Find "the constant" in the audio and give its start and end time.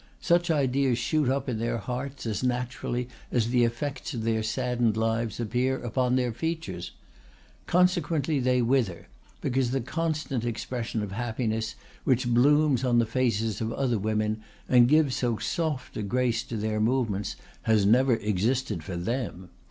9.69-10.43